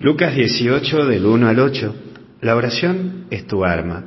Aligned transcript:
Lucas 0.00 0.36
18 0.36 1.06
del 1.06 1.26
1 1.26 1.48
al 1.48 1.58
8. 1.58 1.94
La 2.42 2.54
oración 2.54 3.24
es 3.30 3.48
tu 3.48 3.64
arma. 3.64 4.04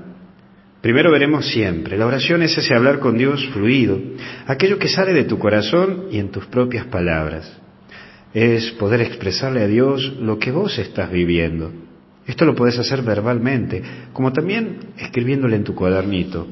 Primero 0.82 1.12
veremos 1.12 1.46
siempre, 1.48 1.98
la 1.98 2.06
oración 2.06 2.42
es 2.44 2.58
ese 2.58 2.74
hablar 2.74 3.00
con 3.00 3.18
Dios 3.18 3.46
fluido, 3.50 4.00
aquello 4.48 4.80
que 4.80 4.88
sale 4.88 5.14
de 5.14 5.26
tu 5.26 5.38
corazón 5.38 6.06
y 6.10 6.18
en 6.18 6.32
tus 6.32 6.46
propias 6.46 6.86
palabras. 6.86 7.60
Es 8.34 8.72
poder 8.72 9.02
expresarle 9.02 9.64
a 9.64 9.68
Dios 9.68 10.14
lo 10.18 10.40
que 10.40 10.52
vos 10.52 10.80
estás 10.80 11.12
viviendo. 11.12 11.74
Esto 12.26 12.46
lo 12.46 12.56
puedes 12.56 12.80
hacer 12.80 13.02
verbalmente, 13.02 13.84
como 14.14 14.32
también 14.32 14.94
escribiéndole 14.98 15.58
en 15.58 15.66
tu 15.66 15.76
cuadernito 15.76 16.48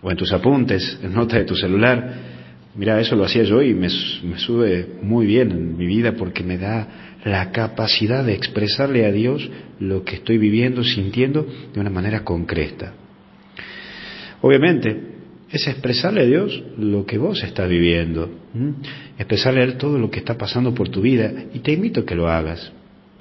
o 0.00 0.10
en 0.10 0.16
tus 0.16 0.32
apuntes, 0.32 0.98
en 1.02 1.12
nota 1.12 1.36
de 1.36 1.44
tu 1.44 1.54
celular. 1.54 2.27
Mira, 2.74 3.00
eso 3.00 3.16
lo 3.16 3.24
hacía 3.24 3.42
yo 3.42 3.62
y 3.62 3.74
me, 3.74 3.88
sube 3.88 4.86
muy 5.02 5.26
bien 5.26 5.50
en 5.50 5.76
mi 5.76 5.86
vida 5.86 6.12
porque 6.12 6.44
me 6.44 6.58
da 6.58 7.16
la 7.24 7.50
capacidad 7.50 8.24
de 8.24 8.34
expresarle 8.34 9.04
a 9.04 9.12
Dios 9.12 9.50
lo 9.80 10.04
que 10.04 10.16
estoy 10.16 10.38
viviendo, 10.38 10.84
sintiendo 10.84 11.46
de 11.74 11.80
una 11.80 11.90
manera 11.90 12.24
concreta. 12.24 12.92
Obviamente, 14.40 15.16
es 15.50 15.66
expresarle 15.66 16.22
a 16.22 16.26
Dios 16.26 16.62
lo 16.78 17.06
que 17.06 17.18
vos 17.18 17.42
estás 17.42 17.68
viviendo, 17.68 18.30
expresarle 19.18 19.62
a 19.62 19.64
Él 19.64 19.76
todo 19.76 19.98
lo 19.98 20.10
que 20.10 20.18
está 20.18 20.36
pasando 20.36 20.74
por 20.74 20.90
tu 20.90 21.00
vida 21.00 21.32
y 21.52 21.60
te 21.60 21.72
invito 21.72 22.00
a 22.00 22.06
que 22.06 22.14
lo 22.14 22.28
hagas. 22.28 22.70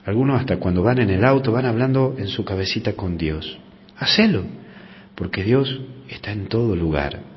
Algunos 0.05 0.39
hasta 0.39 0.57
cuando 0.57 0.83
van 0.83 0.99
en 0.99 1.09
el 1.09 1.25
auto 1.25 1.51
van 1.51 1.65
hablando 1.65 2.15
en 2.17 2.27
su 2.27 2.45
cabecita 2.45 2.93
con 2.93 3.17
Dios. 3.17 3.57
Hacelo, 3.97 4.43
porque 5.15 5.43
Dios 5.43 5.81
está 6.09 6.31
en 6.31 6.47
todo 6.47 6.75
lugar. 6.75 7.36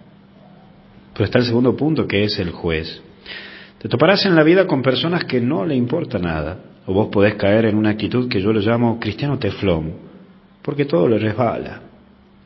Pero 1.20 1.26
está 1.26 1.38
el 1.38 1.44
segundo 1.44 1.76
punto 1.76 2.08
que 2.08 2.24
es 2.24 2.38
el 2.38 2.50
juez. 2.50 3.02
Te 3.76 3.90
toparás 3.90 4.24
en 4.24 4.34
la 4.34 4.42
vida 4.42 4.66
con 4.66 4.80
personas 4.80 5.26
que 5.26 5.38
no 5.38 5.66
le 5.66 5.74
importa 5.76 6.18
nada, 6.18 6.58
o 6.86 6.94
vos 6.94 7.08
podés 7.12 7.34
caer 7.34 7.66
en 7.66 7.76
una 7.76 7.90
actitud 7.90 8.26
que 8.26 8.40
yo 8.40 8.54
le 8.54 8.60
llamo 8.60 8.98
cristiano 8.98 9.38
teflón, 9.38 9.96
porque 10.62 10.86
todo 10.86 11.06
le 11.08 11.18
resbala. 11.18 11.82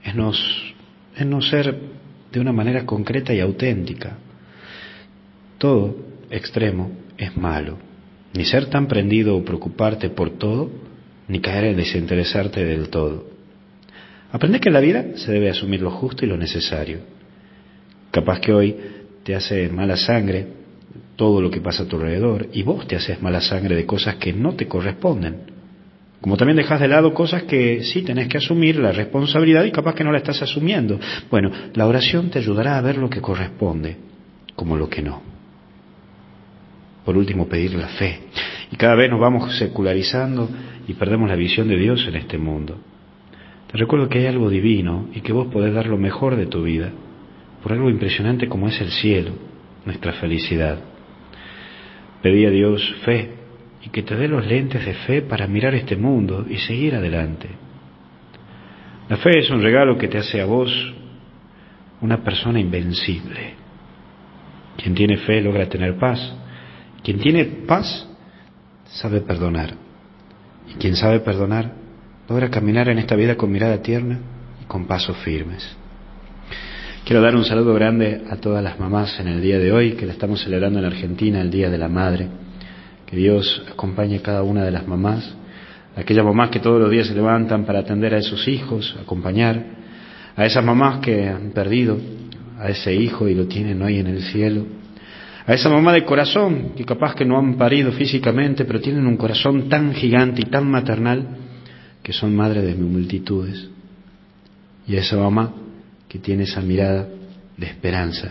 Es 0.03 0.17
no, 0.17 0.33
es 0.33 1.25
no 1.25 1.41
ser 1.41 1.79
de 2.33 2.41
una 2.41 2.51
manera 2.51 2.85
concreta 2.85 3.33
y 3.33 3.39
auténtica. 3.39 4.19
Todo 5.59 5.95
extremo 6.29 6.91
es 7.17 7.37
malo. 7.37 7.79
Ni 8.33 8.45
ser 8.45 8.67
tan 8.67 8.89
prendido 8.89 9.37
o 9.37 9.45
preocuparte 9.45 10.11
por 10.11 10.31
todo, 10.31 10.69
ni 11.29 11.39
caer 11.39 11.67
en 11.67 11.77
desinteresarte 11.77 12.65
del 12.65 12.89
todo. 12.89 13.25
Aprende 14.33 14.59
que 14.59 14.69
en 14.69 14.75
la 14.75 14.81
vida 14.81 15.05
se 15.15 15.31
debe 15.31 15.49
asumir 15.49 15.81
lo 15.81 15.93
justo 15.93 16.25
y 16.25 16.29
lo 16.29 16.37
necesario. 16.37 17.15
Capaz 18.15 18.39
que 18.39 18.53
hoy 18.53 18.77
te 19.25 19.35
hace 19.35 19.69
mala 19.71 19.97
sangre 19.97 20.47
todo 21.17 21.41
lo 21.41 21.51
que 21.51 21.61
pasa 21.61 21.83
a 21.83 21.87
tu 21.87 21.97
alrededor 21.97 22.47
y 22.53 22.63
vos 22.63 22.87
te 22.87 22.95
haces 22.95 23.21
mala 23.21 23.41
sangre 23.41 23.75
de 23.75 23.87
cosas 23.87 24.15
que 24.17 24.33
no 24.33 24.55
te 24.55 24.69
corresponden. 24.69 25.39
Como 26.21 26.37
también 26.37 26.57
dejas 26.57 26.79
de 26.79 26.87
lado 26.87 27.13
cosas 27.13 27.43
que 27.43 27.83
sí 27.83 28.03
tenés 28.03 28.29
que 28.29 28.39
asumir 28.39 28.77
la 28.77 28.93
responsabilidad 28.93 29.65
y 29.65 29.73
capaz 29.73 29.97
que 29.97 30.05
no 30.05 30.13
la 30.13 30.19
estás 30.19 30.41
asumiendo. 30.43 31.01
Bueno, 31.29 31.51
la 31.75 31.89
oración 31.89 32.31
te 32.31 32.39
ayudará 32.39 32.79
a 32.79 32.83
ver 32.83 32.99
lo 32.99 33.11
que 33.11 33.21
corresponde 33.21 33.97
como 34.55 34.77
lo 34.77 34.89
que 34.89 35.03
no. 35.03 35.21
Por 37.05 37.17
último, 37.17 37.49
pedir 37.49 37.75
la 37.75 37.89
fe. 37.89 38.21
Y 38.71 38.77
cada 38.77 38.95
vez 38.95 39.11
nos 39.11 39.19
vamos 39.19 39.59
secularizando 39.59 40.49
y 40.87 40.93
perdemos 40.95 41.29
la 41.29 41.35
visión 41.35 41.67
de 41.67 41.79
Dios 41.79 42.07
en 42.07 42.15
este 42.15 42.39
mundo. 42.39 42.79
Te 43.73 43.77
recuerdo 43.77 44.09
que 44.09 44.21
hay 44.21 44.27
algo 44.27 44.49
divino 44.51 45.09
y 45.13 45.21
que 45.21 45.33
vos 45.33 45.49
podés 45.53 45.75
dar 45.75 45.87
lo 45.87 45.99
mejor 45.99 46.37
de 46.37 46.47
tu 46.47 46.63
vida 46.63 46.93
por 47.65 47.73
algo 47.73 47.89
impresionante 47.89 48.47
como 48.47 48.69
es 48.69 48.79
el 48.83 48.91
cielo, 48.91 49.33
nuestra 49.87 50.13
felicidad. 50.13 50.81
Pedí 52.21 52.45
a 52.45 52.51
Dios 52.51 52.95
fe 53.07 53.31
y 53.83 53.89
que 53.89 54.03
te 54.03 54.17
dé 54.17 54.29
los 54.29 54.47
lentes 54.47 54.85
de 54.85 54.93
fe 54.93 55.23
para 55.23 55.47
mirar 55.47 55.75
este 55.75 55.97
mundo 55.97 56.45
y 56.47 56.59
seguir 56.59 56.95
adelante. 56.95 57.49
La 59.09 59.17
fe 59.17 59.39
es 59.39 59.49
un 59.49 59.63
regalo 59.63 59.97
que 59.97 60.09
te 60.09 60.19
hace 60.19 60.43
a 60.43 60.45
vos 60.45 60.71
una 62.03 62.23
persona 62.23 62.61
invencible. 62.61 63.55
Quien 64.77 64.95
tiene 64.95 65.17
fe 65.17 65.41
logra 65.41 65.67
tener 65.67 65.97
paz. 65.97 66.35
Quien 67.03 67.19
tiene 67.19 67.47
paz 67.47 68.07
sabe 68.85 69.23
perdonar. 69.23 69.73
Y 70.69 70.75
quien 70.75 70.97
sabe 70.97 71.21
perdonar 71.21 71.73
logra 72.29 72.51
caminar 72.51 72.91
en 72.91 72.99
esta 72.99 73.17
vida 73.17 73.37
con 73.37 73.51
mirada 73.51 73.81
tierna 73.81 74.19
y 74.63 74.67
con 74.67 74.87
pasos 74.87 75.17
firmes. 75.25 75.79
Quiero 77.05 77.21
dar 77.21 77.37
un 77.37 77.45
saludo 77.45 77.75
grande 77.75 78.23
a 78.31 78.37
todas 78.37 78.65
las 78.65 78.81
mamás 78.81 79.21
en 79.21 79.29
el 79.29 79.43
día 79.43 79.59
de 79.59 79.71
hoy, 79.71 79.93
que 79.93 80.07
la 80.07 80.15
estamos 80.15 80.43
celebrando 80.43 80.79
en 80.79 80.87
Argentina, 80.87 81.39
el 81.43 81.51
Día 81.51 81.69
de 81.69 81.77
la 81.77 81.87
Madre. 81.87 82.29
Que 83.05 83.15
Dios 83.15 83.63
acompañe 83.71 84.17
a 84.17 84.23
cada 84.23 84.43
una 84.43 84.65
de 84.65 84.71
las 84.71 84.89
mamás, 84.89 85.35
aquellas 85.97 86.25
mamás 86.25 86.49
que 86.49 86.61
todos 86.61 86.81
los 86.81 86.91
días 86.91 87.07
se 87.07 87.15
levantan 87.15 87.67
para 87.67 87.81
atender 87.81 88.15
a 88.15 88.19
esos 88.19 88.49
hijos, 88.49 88.97
acompañar, 88.99 89.63
a 90.35 90.47
esas 90.47 90.65
mamás 90.65 91.01
que 91.01 91.29
han 91.29 91.51
perdido 91.51 91.99
a 92.59 92.71
ese 92.71 92.95
hijo 92.95 93.29
y 93.29 93.35
lo 93.35 93.49
tienen 93.49 93.83
hoy 93.83 93.99
en 93.99 94.07
el 94.07 94.23
cielo, 94.23 94.65
a 95.47 95.53
esa 95.53 95.69
mamá 95.69 95.93
de 95.93 96.07
corazón 96.07 96.71
que 96.75 96.87
capaz 96.87 97.15
que 97.15 97.27
no 97.27 97.39
han 97.39 97.59
parido 97.59 97.93
físicamente, 97.93 98.65
pero 98.65 98.81
tienen 98.81 99.07
un 99.07 99.19
corazón 99.19 99.69
tan 99.69 99.93
gigante 99.93 100.41
y 100.41 100.49
tan 100.49 100.71
maternal 100.71 101.37
que 102.03 102.15
son 102.15 102.35
madre 102.35 102.63
de 102.63 102.75
multitudes. 102.77 103.69
Y 104.87 104.97
a 104.97 105.01
esa 105.01 105.19
mamá 105.19 105.53
que 106.15 106.21
tiene 106.21 106.45
esa 106.45 106.61
mirada 106.61 107.09
de 107.57 107.67
esperanza, 107.67 108.31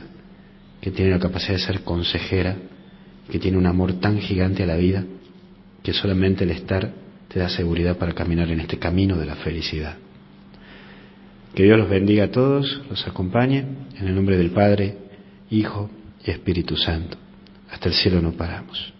que 0.79 0.89
tiene 0.89 1.11
la 1.11 1.19
capacidad 1.19 1.55
de 1.55 1.65
ser 1.65 1.81
consejera, 1.81 2.55
que 3.29 3.39
tiene 3.39 3.57
un 3.57 3.65
amor 3.65 3.99
tan 3.99 4.21
gigante 4.21 4.63
a 4.63 4.67
la 4.67 4.77
vida 4.77 5.03
que 5.83 5.91
solamente 5.91 6.45
el 6.45 6.51
estar 6.51 6.93
te 7.27 7.39
da 7.39 7.49
seguridad 7.49 7.97
para 7.97 8.13
caminar 8.13 8.49
en 8.51 8.61
este 8.61 8.79
camino 8.79 9.17
de 9.17 9.25
la 9.25 9.35
felicidad. 9.35 9.97
Que 11.53 11.63
Dios 11.63 11.77
los 11.77 11.89
bendiga 11.89 12.23
a 12.23 12.31
todos, 12.31 12.81
los 12.89 13.05
acompañe, 13.05 13.65
en 13.99 14.07
el 14.07 14.15
nombre 14.15 14.37
del 14.37 14.51
Padre, 14.51 14.99
Hijo 15.49 15.89
y 16.25 16.31
Espíritu 16.31 16.77
Santo. 16.77 17.17
Hasta 17.69 17.89
el 17.89 17.95
cielo 17.95 18.21
no 18.21 18.31
paramos. 18.31 18.93